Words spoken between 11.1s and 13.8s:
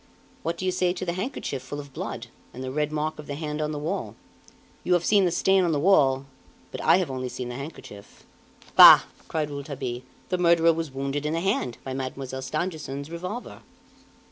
in the hand by Mademoiselle Stangerson's revolver!"